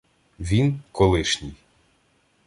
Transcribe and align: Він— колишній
Він— 0.39 0.79
колишній 0.91 1.53